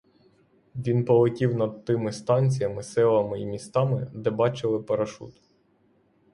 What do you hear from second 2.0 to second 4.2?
станціями, селами й містами,